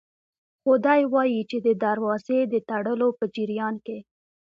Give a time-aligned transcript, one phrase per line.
[0.61, 3.97] خو دی وايي چې د دروازې د تړلو په جریان کې